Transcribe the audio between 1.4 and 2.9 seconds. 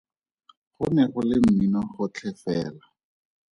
mmino gotlhe fela.